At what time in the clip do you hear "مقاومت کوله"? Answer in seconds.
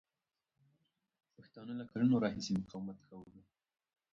2.61-3.41